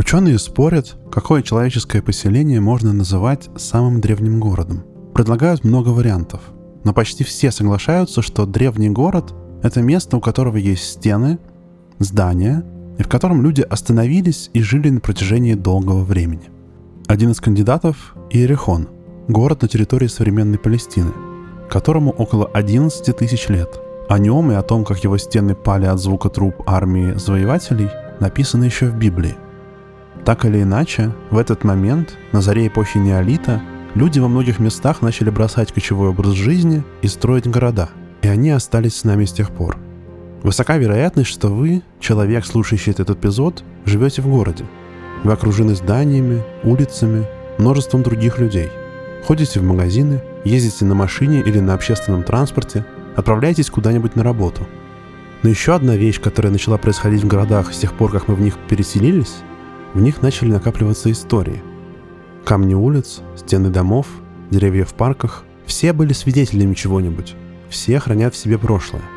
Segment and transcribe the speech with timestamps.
[0.00, 4.82] Ученые спорят, какое человеческое поселение можно называть самым древним городом.
[5.14, 6.40] Предлагают много вариантов,
[6.84, 11.38] но почти все соглашаются, что древний город— это место, у которого есть стены,
[11.98, 12.64] здания,
[12.98, 16.48] и в котором люди остановились и жили на протяжении долгого времени.
[17.06, 18.88] Один из кандидатов— Иерихон,
[19.28, 21.12] город на территории современной Палестины,
[21.68, 23.78] которому около 11 тысяч лет.
[24.08, 28.64] О нем и о том, как его стены пали от звука труп армии завоевателей, написано
[28.64, 29.36] еще в Библии.
[30.24, 33.60] Так или иначе, в этот момент, на заре эпохи неолита,
[33.94, 37.88] люди во многих местах начали бросать кочевой образ жизни и строить города,
[38.22, 39.78] и они остались с нами с тех пор–
[40.42, 44.64] Высока вероятность, что вы, человек, слушающий этот эпизод, живете в городе.
[45.22, 47.26] Вы окружены зданиями, улицами,
[47.58, 48.70] множеством других людей.
[49.26, 54.66] Ходите в магазины, ездите на машине или на общественном транспорте, отправляетесь куда-нибудь на работу.
[55.42, 58.40] Но еще одна вещь, которая начала происходить в городах с тех пор, как мы в
[58.40, 59.36] них переселились,
[59.94, 61.62] в них начали накапливаться истории.
[62.44, 64.06] Камни улиц, стены домов,
[64.50, 67.34] деревья в парках– все были свидетелями чего-нибудь.
[67.68, 69.02] Все хранят в себе прошлое–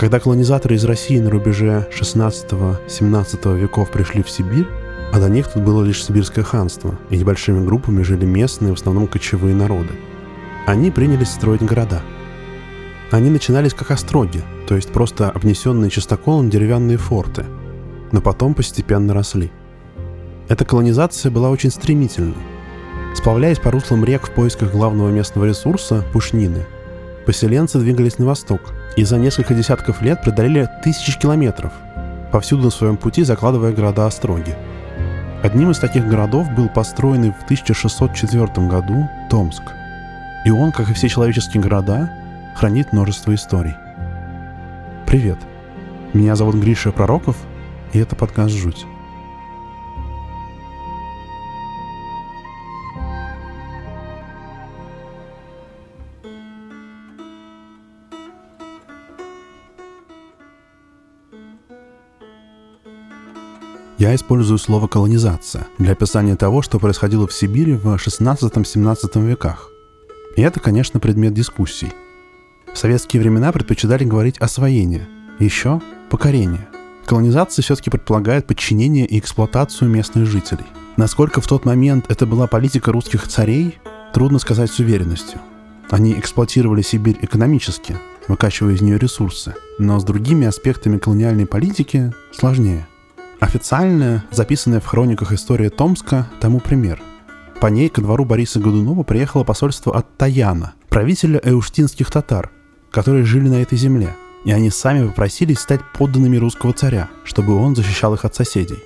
[0.00, 4.66] когда колонизаторы из России на рубеже 16-17 веков пришли в Сибирь,
[5.12, 9.06] а до них тут было лишь сибирское ханство, и небольшими группами жили местные, в основном
[9.06, 9.90] кочевые народы.
[10.66, 12.00] Они принялись строить города.
[13.10, 17.44] Они начинались как остроги, то есть просто обнесенные чистоколом деревянные форты,
[18.10, 19.52] но потом постепенно росли.
[20.50, 22.36] Эта колонизация была очень стремительной.
[23.14, 26.66] Сплавляясь по руслам рек в поисках главного местного ресурса– пушнины,
[27.24, 28.60] поселенцы двигались на восток–
[28.96, 31.72] и за несколько десятков лет преодолели тысячи километров,
[32.32, 34.54] повсюду на своем пути закладывая города-остроги.
[35.42, 39.62] Одним из таких городов был построенный в 1604 году Томск.
[40.44, 42.10] И он, как и все человеческие города,
[42.56, 43.74] хранит множество историй.
[45.06, 45.38] Привет,
[46.12, 47.36] меня зовут Гриша Пророков,
[47.92, 48.84] и это подкаст «Жуть».
[64.00, 69.68] Я использую слово «колонизация» для описания того, что происходило в Сибири в 16-17 веках.
[70.36, 71.92] И это, конечно, предмет дискуссий.
[72.72, 75.06] В советские времена предпочитали говорить «освоение»,
[75.38, 76.66] еще «покорение».
[77.04, 80.64] Колонизация все-таки предполагает подчинение и эксплуатацию местных жителей.
[80.96, 83.80] Насколько в тот момент это была политика русских царей,
[84.14, 85.42] трудно сказать с уверенностью.
[85.90, 92.86] Они эксплуатировали Сибирь экономически, выкачивая из нее ресурсы, но с другими аспектами колониальной политики сложнее.
[93.40, 97.02] Официальная, записанная в хрониках история Томска, тому пример.
[97.58, 102.50] По ней ко двору Бориса Годунова приехало посольство от Таяна, правителя эуштинских татар,
[102.90, 104.14] которые жили на этой земле,
[104.44, 108.78] и они сами попросились стать подданными русского царя, чтобы он защищал их от соседей.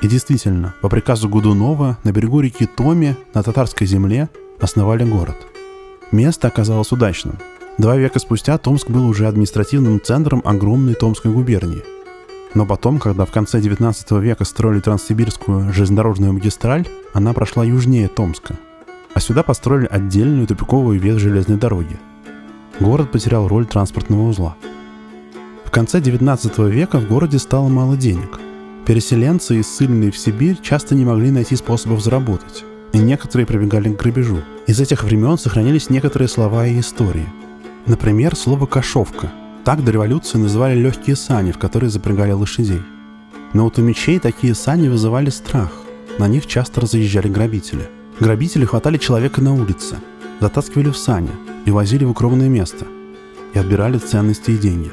[0.00, 4.30] И действительно, по приказу Гудунова на берегу реки Томи на татарской земле
[4.60, 5.36] основали город.
[6.10, 7.38] Место оказалось удачным.
[7.78, 11.84] Два века спустя Томск был уже административным центром огромной Томской губернии–
[12.54, 18.56] но потом, когда в конце 19 века строили Транссибирскую железнодорожную магистраль, она прошла южнее Томска.
[19.14, 21.98] А сюда построили отдельную тупиковую ветвь железной дороги.
[22.80, 24.56] Город потерял роль транспортного узла.
[25.64, 28.40] В конце 19 века в городе стало мало денег.
[28.86, 32.64] Переселенцы, ссыльные в Сибирь, часто не могли найти способов заработать.
[32.92, 34.38] И некоторые прибегали к грабежу.
[34.66, 37.28] Из этих времен сохранились некоторые слова и истории.
[37.86, 39.30] Например, слово «кошовка»,
[39.64, 42.82] так до революции называли легкие сани, в которые запрягали лошадей.
[43.52, 45.70] Но вот у мечей такие сани вызывали страх.
[46.18, 47.88] На них часто разъезжали грабители.
[48.20, 49.96] Грабители хватали человека на улице,
[50.40, 51.30] затаскивали в сани
[51.64, 52.86] и возили в укромное место.
[53.54, 54.92] И отбирали ценности и деньги.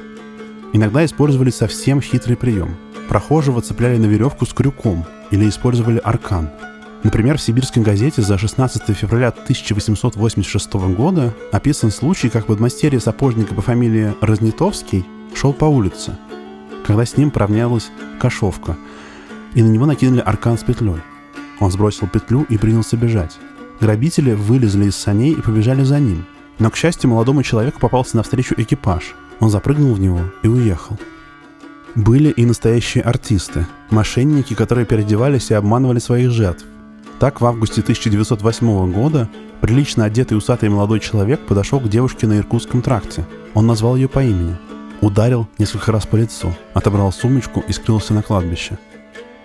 [0.73, 2.75] Иногда использовали совсем хитрый прием.
[3.07, 6.49] Прохожего цепляли на веревку с крюком или использовали аркан–
[7.03, 13.61] Например, в сибирской газете за 16 февраля 1886 года описан случай, как подмастерье сапожника по
[13.61, 16.17] фамилии Разнитовский шел по улице,
[16.85, 17.89] когда с ним поравнялась
[18.19, 18.75] кошовка,
[19.53, 21.01] и на него накинули аркан с петлей.
[21.59, 23.37] Он сбросил петлю и принялся бежать.
[23.79, 26.25] Грабители вылезли из саней и побежали за ним.
[26.59, 29.15] Но, к счастью, молодому человеку попался навстречу экипаж.
[29.39, 30.97] Он запрыгнул в него и уехал.
[31.93, 36.65] Были и настоящие артисты, мошенники, которые переодевались и обманывали своих жертв.
[37.19, 39.27] Так, в августе 1908 года
[39.59, 43.25] прилично одетый усатый молодой человек подошел к девушке на Иркутском тракте.
[43.55, 44.55] Он назвал ее по имени.
[45.01, 48.77] Ударил несколько раз по лицу, отобрал сумочку и скрылся на кладбище.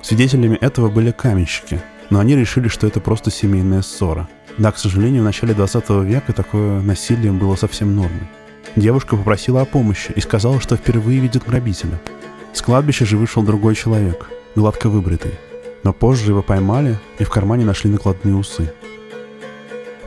[0.03, 4.29] Свидетелями этого были каменщики, но они решили, что это просто семейная ссора.
[4.59, 8.29] Да, к сожалению, в начале 20 века такое насилие было совсем нормой.
[8.77, 11.99] Девушка попросила о помощи и сказала, что впервые видит грабителя.
[12.53, 15.33] С кладбища же вышел другой человек, гладко выбритый.
[15.83, 18.73] Но позже его поймали и в кармане нашли накладные усы.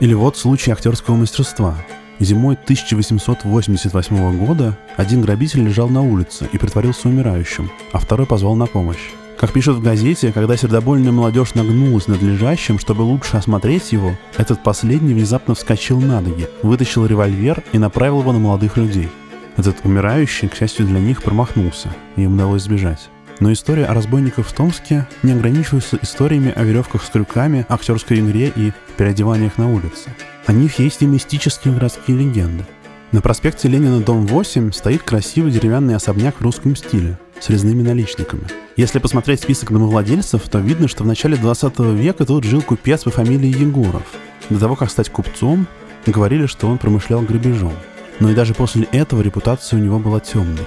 [0.00, 1.76] Или вот случай актерского мастерства.
[2.18, 8.66] Зимой 1888 года один грабитель лежал на улице и притворился умирающим, а второй позвал на
[8.66, 9.10] помощь.
[9.38, 14.62] Как пишут в газете, когда сердобольная молодежь нагнулась над лежащим, чтобы лучше осмотреть его, этот
[14.62, 19.10] последний внезапно вскочил на ноги, вытащил револьвер и направил его на молодых людей.
[19.58, 23.10] Этот умирающий, к счастью для них, промахнулся, и им удалось сбежать.
[23.38, 28.52] Но история о разбойниках в Томске не ограничивается историями о веревках с крюками, актерской игре
[28.54, 30.10] и переодеваниях на улице.
[30.46, 32.64] О них есть и мистические городские легенды.
[33.12, 38.44] На проспекте Ленина, дом 8, стоит красивый деревянный особняк в русском стиле с резными наличниками.
[38.76, 43.10] Если посмотреть список домовладельцев, то видно, что в начале 20 века тут жил купец по
[43.10, 44.02] фамилии Егоров.
[44.50, 45.66] До того, как стать купцом,
[46.06, 47.74] говорили, что он промышлял грабежом.
[48.18, 50.66] Но и даже после этого репутация у него была темной.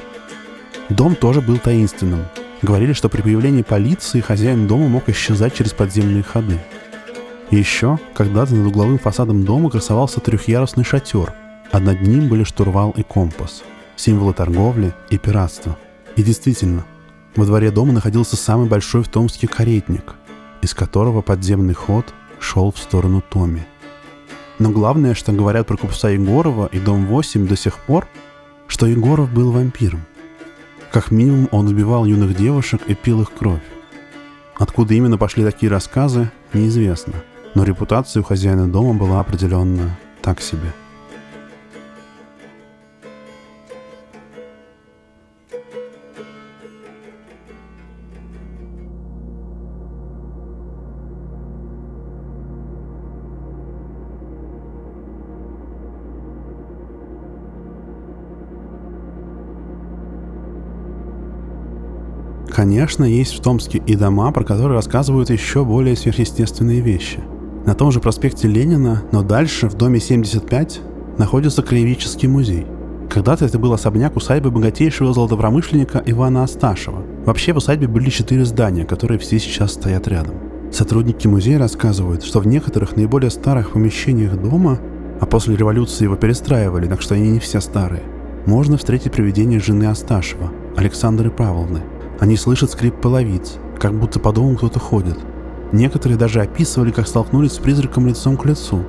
[0.90, 2.26] Дом тоже был таинственным.
[2.62, 6.60] Говорили, что при появлении полиции хозяин дома мог исчезать через подземные ходы.
[7.52, 11.34] Еще, когда-то над угловым фасадом дома красовался трехъярусный шатер,
[11.72, 13.64] а над ним были штурвал и компас,
[13.96, 15.78] символы торговли и пиратства.
[16.16, 16.86] И действительно,
[17.36, 20.16] во дворе дома находился самый большой в Томске каретник,
[20.62, 23.64] из которого подземный ход шел в сторону Томи.
[24.60, 28.08] Но главное, что говорят про купца Егорова и дом 8 до сих пор,
[28.68, 30.02] что Егоров был вампиром.
[30.92, 33.62] Как минимум он убивал юных девушек и пил их кровь.
[34.56, 37.14] Откуда именно пошли такие рассказы, неизвестно.
[37.56, 40.74] Но репутация у хозяина дома была определенно так себе–
[62.60, 67.22] Конечно, есть в Томске и дома, про которые рассказывают еще более сверхъестественные вещи.
[67.66, 70.82] На том же проспекте Ленина, но дальше, в доме 75,
[71.18, 72.66] находится краеведческий музей.
[73.10, 77.02] Когда-то это был особняк усадьбы богатейшего золотопромышленника Ивана Асташева.
[77.26, 80.36] Вообще в усадьбе были четыре здания, которые все сейчас стоят рядом.
[80.70, 84.80] Сотрудники музея рассказывают, что в некоторых наиболее старых помещениях дома,
[85.22, 88.04] а после революции его перестраивали, так что они не все старые,
[88.46, 91.84] можно встретить привидение жены Асташева, Александры Павловны–
[92.20, 95.18] они слышат скрип половиц, как будто по дому кто-то ходит.
[95.72, 98.84] Некоторые даже описывали, как столкнулись с призраком лицом к лицу.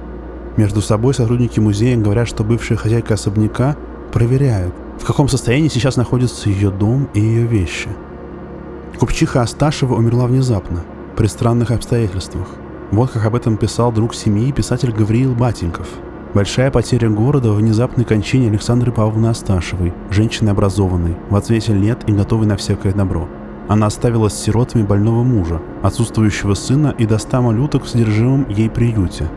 [0.56, 3.76] Между собой сотрудники музея говорят, что бывшая хозяйка особняка
[4.12, 7.88] проверяют, в каком состоянии сейчас находится ее дом и ее вещи.
[8.98, 10.82] Купчиха Асташева умерла внезапно,
[11.16, 12.48] при странных обстоятельствах.
[12.90, 15.88] Вот как об этом писал друг семьи писатель Гавриил Батеньков–
[16.32, 22.12] Большая потеря города в внезапной кончине Александры Павловны Асташевой, женщины образованной, в ответе лет и
[22.12, 23.28] готовой на всякое добро.
[23.66, 28.70] Она оставила с сиротами больного мужа, отсутствующего сына и до ста малюток в содержимом ей
[28.70, 29.28] приюте.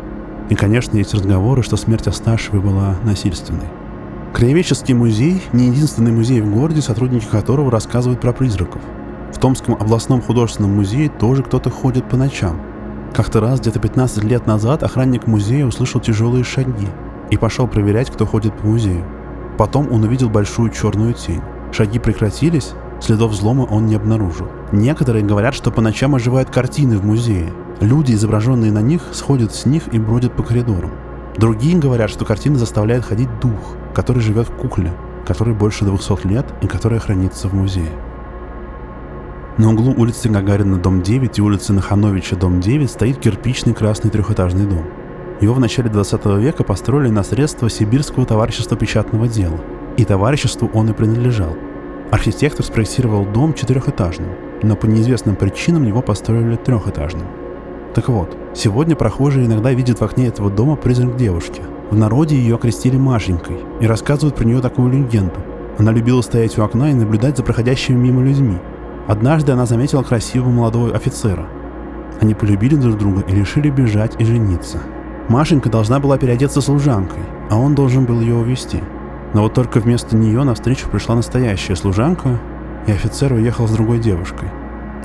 [0.51, 3.69] И, конечно, есть разговоры, что смерть Асташевой была насильственной.
[4.31, 8.84] Краеведческий музей– не единственный музей в городе, сотрудники которого рассказывают про призраков.
[9.34, 12.62] В Томском областном художественном музее тоже кто-то ходит по ночам–
[13.13, 16.88] как-то раз, где-то 15 лет назад, охранник музея услышал тяжелые шаги
[17.30, 19.06] и пошел проверять, кто ходит по музею.
[19.57, 21.42] Потом он увидел большую черную тень.
[21.71, 24.48] Шаги прекратились, следов взлома он не обнаружил.
[24.71, 27.53] Некоторые говорят, что по ночам оживают картины в музее.
[27.79, 30.91] Люди, изображенные на них, сходят с них и бродят по коридорам.
[31.38, 34.91] Другие говорят, что картины заставляют ходить дух, который живет в кукле,
[35.27, 37.91] который больше 200 лет и которая хранится в музее.
[39.55, 44.65] На углу улицы Гагарина, дом 9 и улицы Нахановича, дом 9 стоит кирпичный красный трехэтажный
[44.65, 44.83] дом.
[45.41, 49.60] Его в начале 20 века построили на средства Сибирского товарищества печатного дела.
[49.95, 51.55] И товариществу он и принадлежал.
[52.10, 54.29] Архитектор спроектировал дом четырехэтажным,
[54.63, 57.27] но по неизвестным причинам его построили трехэтажным.
[57.93, 61.62] Так вот, сегодня прохожие иногда видят в окне этого дома призрак девушки.
[61.91, 65.36] В народе ее окрестили Машенькой и рассказывают про нее такую легенду.
[65.77, 68.57] Она любила стоять у окна и наблюдать за проходящими мимо людьми–
[69.07, 71.45] Однажды она заметила красивого молодого офицера.
[72.22, 74.79] Они полюбили друг друга и решили бежать и жениться.
[75.27, 78.81] Машенька должна была переодеться служанкой, а он должен был ее увезти.
[79.33, 82.39] Но вот только вместо нее навстречу пришла настоящая служанка,
[82.88, 84.50] и офицер уехал с другой девушкой.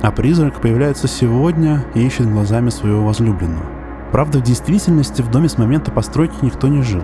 [0.01, 3.65] А призрак появляется сегодня и ищет глазами своего возлюбленного.
[4.13, 7.03] Правда, в действительности в доме с момента постройки никто не жил.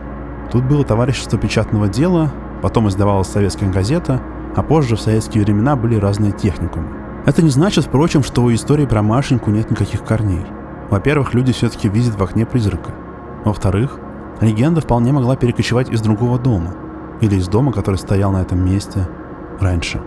[0.51, 4.21] Тут было товарищество печатного дела, потом издавалась советская газета–
[4.55, 6.87] а позже в советские времена были разные техникумы.
[7.25, 10.45] Это не значит, впрочем, что у истории про Машеньку нет никаких корней.
[10.89, 12.91] Во-первых, люди все-таки видят в окне призрака.
[13.43, 13.99] Во-вторых,
[14.41, 16.75] легенда вполне могла перекочевать из другого дома,
[17.21, 19.07] или из дома, который стоял на этом месте
[19.59, 20.01] раньше.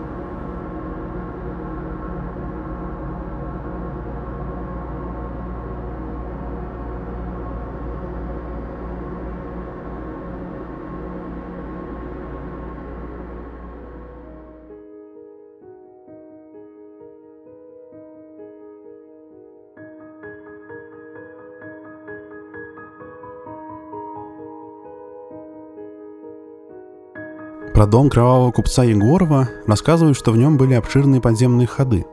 [27.79, 32.05] Про дом кровавого купца Егорова рассказывают, что в нем были обширные подземные ходы.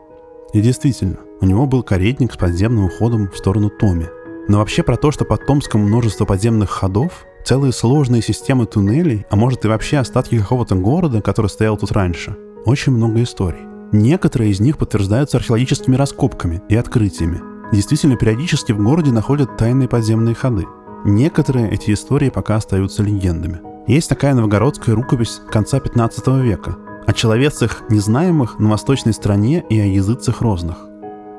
[0.52, 4.06] И действительно, у него был каретник с подземным уходом в сторону Томи.
[4.46, 9.34] Но вообще про то, что под Томском множество подземных ходов, целые сложные системы туннелей, а
[9.34, 13.66] может и вообще остатки какого-то города, который стоял тут раньше, очень много историй.
[13.90, 17.40] Некоторые из них подтверждаются археологическими раскопками и открытиями.
[17.72, 20.64] Действительно, периодически в городе находят тайные подземные ходы.
[21.04, 23.60] Некоторые эти истории пока остаются легендами.
[23.86, 26.76] Есть такая новгородская рукопись конца 15 века
[27.06, 30.76] о человецах незнаемых на восточной стране и о языцах розных.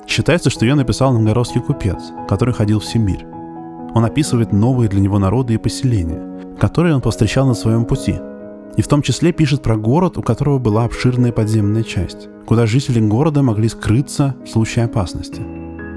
[0.07, 1.97] Считается, что ее написал новгородский купец,
[2.29, 3.25] который ходил в Сибирь.
[3.93, 8.15] Он описывает новые для него народы и поселения, которые он повстречал на своем пути.
[8.77, 13.01] И в том числе пишет про город, у которого была обширная подземная часть, куда жители
[13.01, 15.41] города могли скрыться в случае опасности.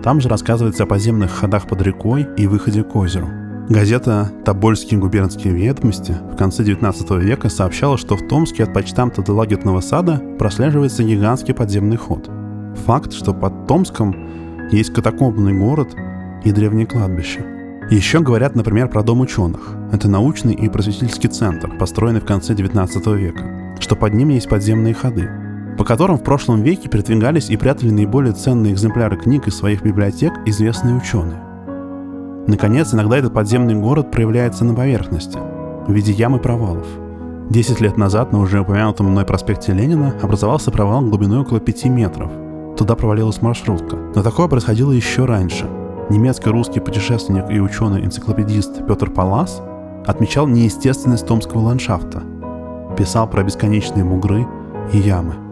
[0.03, 3.29] Там же рассказывается о подземных ходах под рекой и выходе к озеру–
[3.71, 9.33] Газета «Тобольские губернские ведомости» в конце 19 века сообщала, что в Томске от почтамта до
[9.33, 12.29] Лагетного сада прослеживается гигантский подземный ход.
[12.85, 15.95] Факт, что под Томском есть катакомбный город
[16.45, 17.47] и древнее кладбище.
[17.93, 19.77] Еще говорят, например, про Дом ученых.
[19.93, 24.95] Это научный и просветительский центр, построенный в конце 19 века, что под ним есть подземные
[24.95, 25.31] ходы,
[25.79, 30.33] по которым в прошлом веке передвигались и прятали наиболее ценные экземпляры книг из своих библиотек
[30.45, 31.50] известные ученые.
[32.51, 35.39] Наконец, иногда этот подземный город проявляется на поверхности,
[35.87, 36.85] в виде ям и провалов.
[37.49, 42.29] Десять лет назад на уже упомянутом мной проспекте Ленина образовался провал глубиной около 5 метров.
[42.77, 43.97] Туда провалилась маршрутка.
[44.17, 45.65] Но такое происходило еще раньше.
[46.11, 49.63] Немецко-русский путешественник и ученый-энциклопедист Петр Палас
[50.05, 52.25] отмечал неестественность томского ландшафта.
[52.99, 54.45] Писал про бесконечные бугры
[54.93, 55.37] и ямы–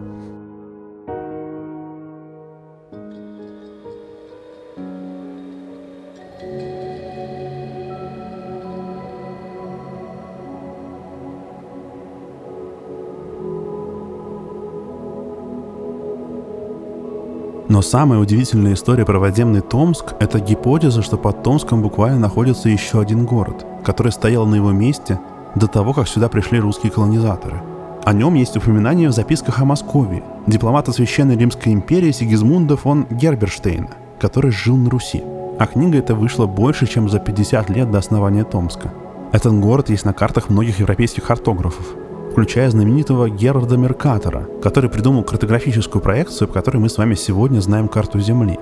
[17.69, 22.99] Но самая удивительная история про подземный Томск– это гипотеза, что под Томском буквально находится еще
[22.99, 25.19] один город, который стоял на его месте
[25.53, 27.61] до того, как сюда пришли русские колонизаторы.
[28.03, 33.89] О нем есть упоминание в записках о Москве, дипломата Священной Римской империи Сигизмунда фон Герберштейна,
[34.19, 35.21] который жил на Руси.
[35.59, 38.91] А книга эта вышла больше, чем за 50 лет до основания Томска.
[39.31, 41.85] Этот город есть на картах многих европейских картографов,
[42.31, 47.87] включая знаменитого Герарда Меркатора, который придумал картографическую проекцию, по которой мы с вами сегодня знаем
[47.87, 48.57] карту Земли.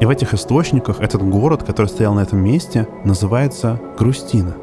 [0.00, 4.54] И в этих источниках этот город, который стоял на этом месте, называется Грустина.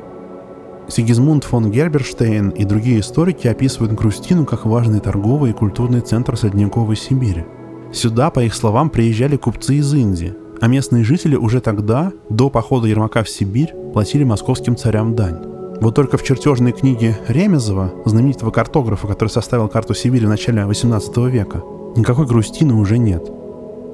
[0.88, 6.96] Сигизмунд фон Герберштейн и другие историки описывают Грустину как важный торговый и культурный центр средневековой
[6.96, 7.46] Сибири.
[7.94, 12.88] Сюда, по их словам, приезжали купцы из Индии, а местные жители уже тогда, до похода
[12.88, 15.59] Ермака в Сибирь, платили московским царям дань.
[15.82, 21.18] Вот только в чертежной книге Ремезова, знаменитого картографа, который составил карту Сибири в начале 18
[21.30, 21.64] века,
[21.96, 23.32] никакой Грустины уже нет.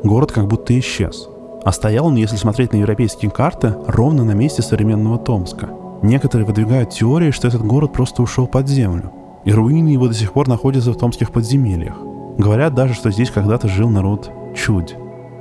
[0.04, 1.30] Город как будто исчез.
[1.64, 5.70] А стоял он, если смотреть на европейские карты, ровно на месте современного Томска.
[6.02, 9.12] Некоторые выдвигают теории, что этот город просто ушел под землю,
[9.46, 11.96] и руины его до сих пор находятся в томских подземельях.
[12.38, 14.96] Говорят даже, что здесь когда-то жил народ Чудь.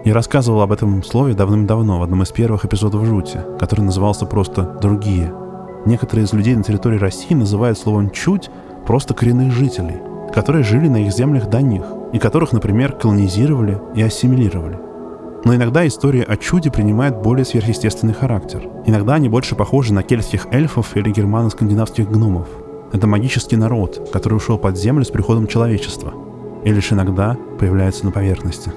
[0.05, 4.79] Я рассказывал об этом слове давным-давно в одном из первых эпизодов «Жути», который назывался просто
[4.81, 5.33] «Другие»,
[5.87, 8.51] Некоторые из людей на территории России называют словом «чуть»
[8.87, 9.97] просто коренных жителей,
[10.33, 14.79] которые жили на их землях до них, и которых, например, колонизировали и ассимилировали.
[15.45, 18.63] Но иногда история о чуде принимает более сверхъестественный характер.
[18.87, 22.49] Иногда они больше похожи на кельтских эльфов или германо-скандинавских гномов.
[22.93, 26.15] Это магический народ, который ушел под землю с приходом человечества,
[26.65, 28.73] и лишь иногда появляется на поверхности.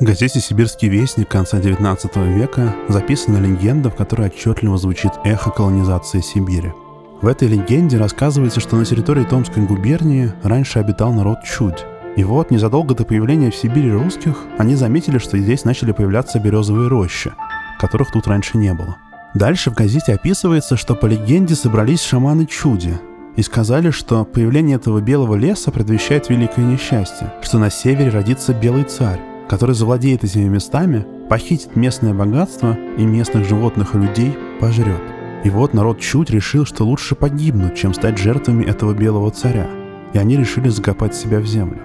[0.00, 6.20] В газете «Сибирский вестник» конца XIX века записана легенда, в которой отчетливо звучит эхо колонизации
[6.20, 6.72] Сибири.
[7.20, 11.84] В этой легенде рассказывается, что на территории Томской губернии раньше обитал народ Чудь.
[12.14, 16.86] И вот, незадолго до появления в Сибири русских, они заметили, что здесь начали появляться березовые
[16.86, 17.32] рощи,
[17.80, 18.98] которых тут раньше не было.
[19.34, 22.96] Дальше в газете описывается, что по легенде собрались шаманы Чуди
[23.34, 28.84] и сказали, что появление этого белого леса предвещает великое несчастье, что на севере родится белый
[28.84, 35.02] царь, который завладеет этими местами, похитит местное богатство и местных животных и людей пожрет.
[35.44, 39.68] И вот народ чуть решил, что лучше погибнуть, чем стать жертвами этого белого царя.
[40.12, 41.80] И они решили закопать себя в землю.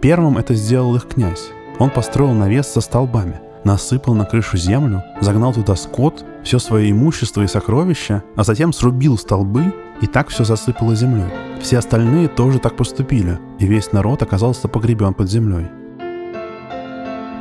[0.00, 1.50] Первым это сделал их князь.
[1.78, 7.42] Он построил навес со столбами, насыпал на крышу землю, загнал туда скот, все свое имущество
[7.42, 11.30] и сокровища, а затем срубил столбы, и так все засыпало землей.
[11.60, 15.66] Все остальные тоже так поступили, и весь народ оказался погребен под землей.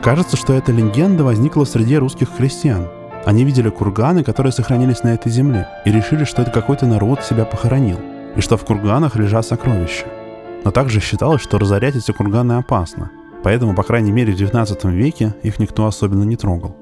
[0.01, 2.87] Кажется, что эта легенда возникла среди русских крестьян.
[3.25, 7.43] Они видели курганы, которые сохранились на этой земле, и решили, что это какой-то народ себя
[7.43, 7.99] похоронил,
[8.37, 10.05] и что в курганах лежат сокровища.
[10.63, 13.11] Но также считалось, что разорять эти курганы опасно,
[13.43, 16.77] поэтому, по крайней мере, в 19 веке их никто особенно не трогал.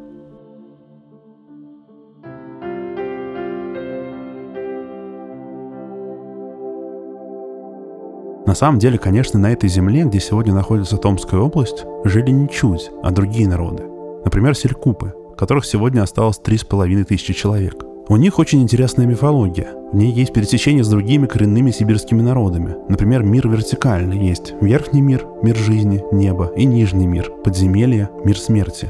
[8.48, 12.90] На самом деле, конечно, на этой земле, где сегодня находится Томская область, жили не чуть,
[13.04, 13.84] а другие народы.
[14.24, 17.84] Например, селькупы, которых сегодня осталось три с половиной тысячи человек.
[18.08, 19.68] У них очень интересная мифология.
[19.92, 22.78] В ней есть пересечение с другими коренными сибирскими народами.
[22.88, 24.54] Например, мир вертикальный есть.
[24.62, 28.90] Верхний мир, мир жизни, небо, и нижний мир, подземелье, мир смерти.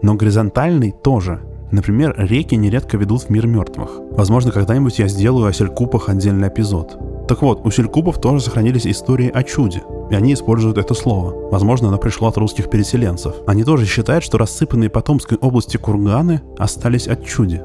[0.00, 1.42] Но горизонтальный тоже.
[1.70, 3.90] Например, реки нередко ведут в мир мертвых.
[4.10, 6.98] Возможно, когда-нибудь я сделаю о селькупах отдельный эпизод.
[7.28, 11.50] Так вот, у селькупов тоже сохранились истории о чуде, и они используют это слово.
[11.50, 13.34] Возможно, оно пришло от русских переселенцев.
[13.46, 17.62] Они тоже считают, что рассыпанные по Томской области курганы остались от чуди.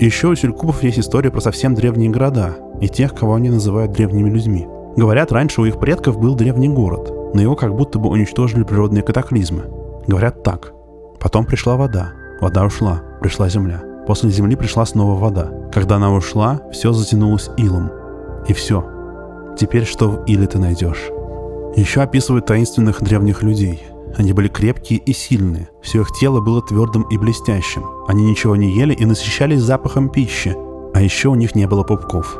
[0.00, 4.28] еще у селькупов есть история про совсем древние города и тех, кого они называют древними
[4.28, 4.66] людьми.
[4.96, 9.04] Говорят, раньше у их предков был древний город, но его как будто бы уничтожили природные
[9.04, 9.66] катаклизмы.
[10.08, 10.72] Говорят так.
[11.20, 13.82] Потом пришла вода, вода ушла, пришла земля.
[14.06, 15.50] После земли пришла снова вода.
[15.72, 17.90] Когда она ушла, все затянулось илом,
[18.46, 18.84] и все.
[19.58, 21.10] Теперь что в Иле ты найдешь?
[21.76, 23.82] Еще описывают таинственных древних людей.
[24.16, 25.68] Они были крепкие и сильные.
[25.82, 27.84] Все их тело было твердым и блестящим.
[28.08, 30.56] Они ничего не ели и насыщались запахом пищи.
[30.94, 32.38] А еще у них не было пупков.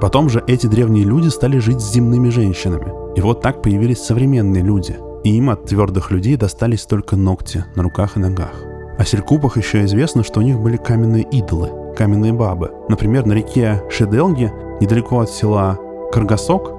[0.00, 2.92] Потом же эти древние люди стали жить с земными женщинами.
[3.16, 4.96] И вот так появились современные люди.
[5.24, 8.69] И им от твердых людей достались только ногти на руках и ногах.
[9.00, 12.70] О селькупах еще известно, что у них были каменные идолы, каменные бабы.
[12.90, 15.78] Например, на реке Шеделге Недалеко от села
[16.12, 16.70] Каргасок,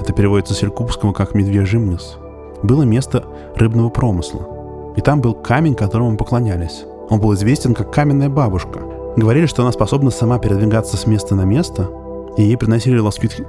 [0.00, 2.16] это переводится с Селькупского как «медвежий мыс»,
[2.62, 3.24] было место
[3.56, 4.94] рыбного промысла.
[4.96, 6.84] И там был камень, которому поклонялись.
[7.10, 8.80] Он был известен как каменная бабушка.
[9.18, 11.90] Говорили, что она способна сама передвигаться с места на место,
[12.38, 13.44] и ей приносили лоскутки,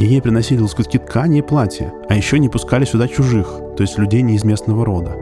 [0.00, 3.46] и ей приносили лоскутки ткани и платья, а еще не пускали сюда чужих,
[3.76, 5.16] то есть людей не из местного рода.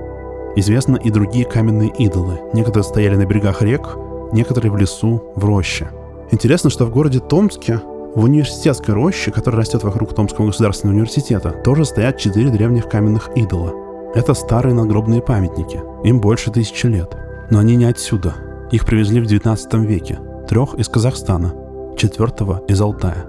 [0.56, 2.40] Известны и другие каменные идолы.
[2.52, 3.96] Некоторые стояли на берегах рек,
[4.32, 5.90] некоторые в лесу, в роще.
[6.30, 7.80] Интересно, что в городе Томске
[8.14, 13.72] в университетской роще, которая растет вокруг Томского государственного университета, тоже стоят четыре древних каменных идола.
[14.14, 15.80] Это старые надгробные памятники.
[16.02, 17.16] Им больше тысячи лет.
[17.50, 18.34] Но они не отсюда.
[18.72, 20.18] Их привезли в 19 веке.
[20.48, 21.54] Трех из Казахстана,
[21.96, 23.26] четвертого из Алтая.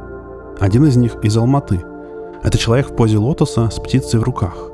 [0.60, 1.82] Один из них из Алматы.
[2.44, 4.71] Это человек в позе лотоса с птицей в руках.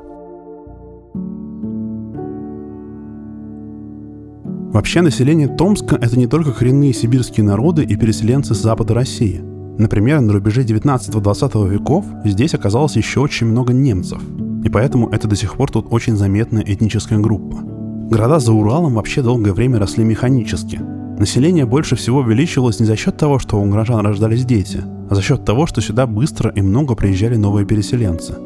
[4.78, 9.42] Вообще население Томска– это не только коренные сибирские народы и переселенцы с запада России–
[9.76, 14.22] Например, на рубеже 19-20 веков здесь оказалось еще очень много немцев,
[14.64, 17.56] и поэтому это до сих пор тут очень заметная этническая группа.
[17.58, 20.80] Города за Уралом вообще долгое время росли механически.
[21.18, 25.22] Население больше всего увеличивалось не за счет того, что у горожан рождались дети, а за
[25.22, 28.36] счет того, что сюда быстро и много приезжали новые переселенцы.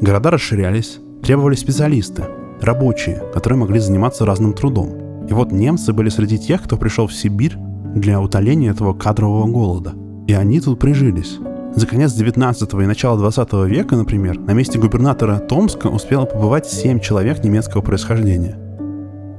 [0.00, 2.24] Города расширялись, требовались специалисты,
[2.62, 5.05] рабочие, которые могли заниматься разным трудом.
[5.28, 7.56] И вот немцы были среди тех, кто пришел в Сибирь
[7.94, 9.94] для утоления этого кадрового голода–
[10.26, 11.38] и они тут прижились.
[11.74, 17.00] За конец 19 и начало 20 века, например, на месте губернатора Томска успело побывать 7
[17.00, 18.58] человек немецкого происхождения.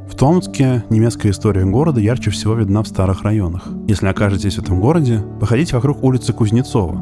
[0.10, 3.67] В Томске немецкая история города ярче всего видна в старых районах.
[3.88, 6.95] Если окажетесь в этом городе, походите вокруг улицы Кузнецова.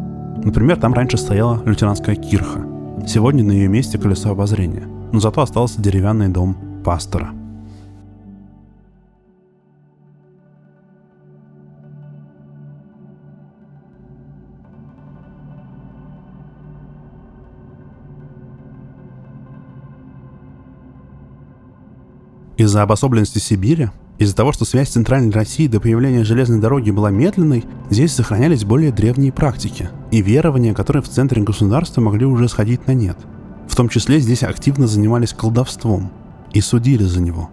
[0.43, 2.65] Например, там раньше стояла лютеранская кирха.
[3.05, 4.87] Сегодня на ее месте колесо обозрения.
[5.11, 7.29] Но зато остался деревянный дом пастора–
[22.57, 27.65] Из-за обособленности Сибири, из-за того, что связь Центральной России до появления железной дороги была медленной,
[27.89, 32.93] здесь сохранялись более древние практики и верования, которые в центре государства могли уже сходить на
[32.93, 33.17] нет.
[33.67, 36.11] В том числе здесь активно занимались колдовством
[36.53, 37.49] и судили за него.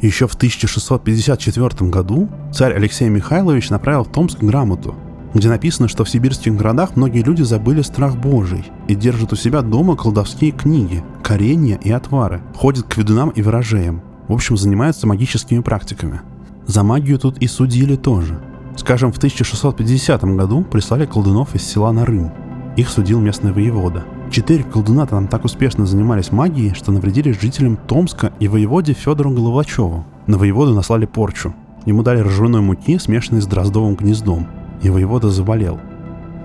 [0.00, 4.94] Еще в 1654 году царь Алексей Михайлович направил в Томск грамоту,
[5.34, 9.62] где написано, что в сибирских городах многие люди забыли страх Божий и держат у себя
[9.62, 15.60] дома колдовские книги, коренья и отвары, ходят к ведунам и ворожеям, в общем, занимаются магическими
[15.60, 16.20] практиками.
[16.66, 18.40] За магию тут и судили тоже.
[18.76, 22.30] Скажем, в 1650 году прислали колдунов из села Нарым.
[22.76, 24.04] Их судил местный воевода.
[24.30, 30.04] Четыре колдуна там так успешно занимались магией, что навредили жителям Томска и воеводе Федору Головачеву.
[30.26, 31.54] На воеводу наслали порчу.
[31.86, 34.46] Ему дали ржаной муки, смешанной с дроздовым гнездом.
[34.82, 35.80] И воевода заболел.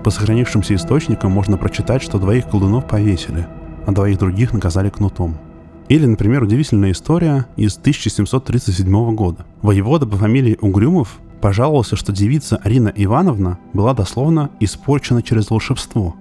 [0.02, 3.46] По сохранившимся источникам можно прочитать, что двоих колдунов повесили,
[3.86, 5.36] а двоих других наказали кнутом.
[5.88, 9.44] Или, например, удивительная история из 1737 года.
[9.60, 16.16] Воевода по фамилии Угрюмов пожаловался, что девица Арина Ивановна была дословно испорчена через волшебство.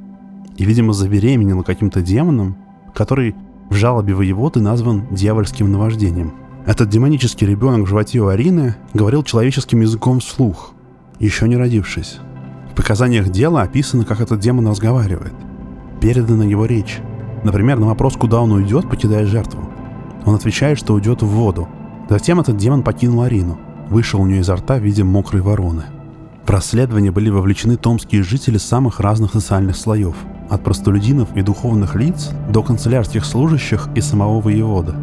[0.58, 2.58] И, видимо, забеременела каким-то демоном,
[2.94, 3.36] который
[3.70, 6.34] в жалобе воеводы назван дьявольским наваждением.
[6.66, 10.74] Этот демонический ребенок в животе у Арины говорил человеческим языком вслух,
[11.20, 12.20] еще не родившись.
[12.72, 15.34] В показаниях дела описано, как этот демон разговаривает.
[16.02, 17.00] Передана его речь.
[17.44, 19.62] Например, на вопрос, куда он уйдет, покидая жертву.
[20.26, 21.68] Он отвечает, что уйдет в воду.
[22.10, 23.58] Затем этот демон покинул Арину–
[23.90, 25.84] вышел у нее изо рта в виде мокрой вороны.
[26.46, 30.16] В расследование были вовлечены томские жители самых разных социальных слоев,
[30.50, 34.96] от простолюдинов и духовных лиц до канцелярских служащих и самого воевода.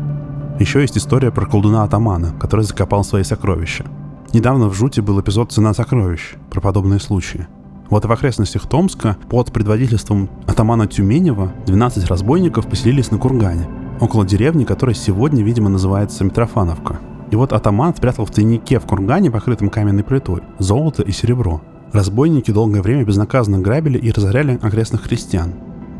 [0.58, 3.86] Еще есть история про колдуна-атамана, который закопал свои сокровища.
[4.34, 7.48] Недавно в Жуте был эпизод «Цена сокровищ» про подобные случаи.
[7.90, 13.68] Вот в окрестностях Томска под предводительством атамана Тюменева 12 разбойников поселились на Кургане,
[14.00, 17.00] около деревни, которая сегодня, видимо, называется Митрофановка–
[17.30, 21.62] и вот атаман спрятал в тайнике в кургане, покрытом каменной плитой, золото и серебро.
[21.92, 25.54] Разбойники долгое время безнаказанно грабили и разоряли окрестных христиан.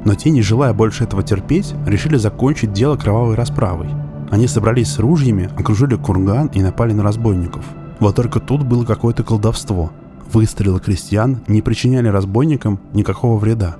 [0.05, 3.89] Но те, не желая больше этого терпеть, решили закончить дело кровавой расправой.
[4.31, 7.65] Они собрались с ружьями, окружили курган и напали на разбойников.
[7.99, 9.91] Вот только тут было какое-то колдовство.
[10.33, 13.77] Выстрелы крестьян не причиняли разбойникам никакого вреда.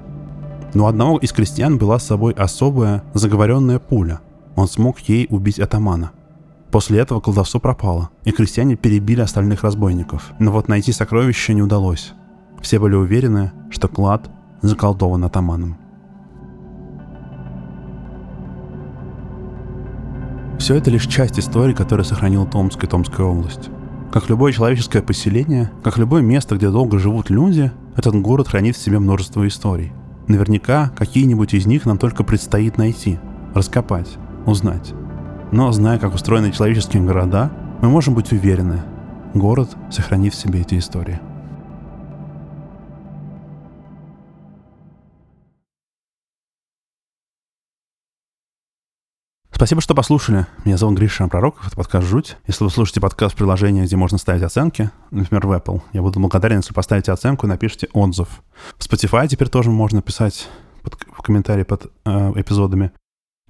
[0.75, 4.21] Но одного из крестьян была с собой особая заговоренная пуля.
[4.57, 6.13] Он смог ей убить атамана–
[6.71, 10.33] После этого колдовство пропало, и крестьяне перебили остальных разбойников.
[10.39, 12.13] Но вот найти сокровища не удалось.
[12.61, 14.31] Все были уверены, что клад
[14.63, 15.77] заколдован атаманом.
[20.59, 23.71] Все это лишь часть истории, которую сохранил Томск и Томская область.
[24.13, 28.83] Как любое человеческое поселение, как любое место, где долго живут люди, этот город хранит в
[28.83, 29.93] себе множество историй.
[30.27, 33.21] Наверняка какие-нибудь из них нам только предстоит найти,
[33.55, 34.95] раскопать, узнать.
[35.53, 38.83] Но зная, как устроены человеческие города, мы можем быть уверены,
[39.35, 41.21] город сохранит в себе эти истории.
[49.61, 50.47] Спасибо, что послушали.
[50.65, 52.39] Меня зовут Гриша Пророков, это подкаст «Жуть».
[52.47, 56.19] Если вы слушаете подкаст в приложении, где можно ставить оценки, например, в Apple, я буду
[56.19, 58.41] благодарен, если поставите оценку и напишите отзыв.
[58.79, 60.49] В Spotify теперь тоже можно писать
[60.83, 62.93] под, в комментарии под э, эпизодами.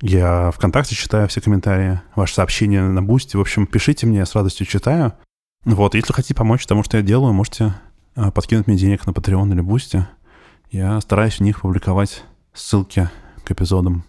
[0.02, 3.36] Я ВКонтакте читаю все комментарии, ваши сообщения на Boosty.
[3.36, 5.12] В общем, пишите мне, я с радостью читаю.
[5.64, 7.72] Вот, если хотите помочь тому, что я делаю, можете
[8.16, 10.08] а, подкинуть мне денег на Patreon или Boosty.
[10.72, 13.08] Я стараюсь в них публиковать ссылки
[13.44, 14.02] к эпизодам.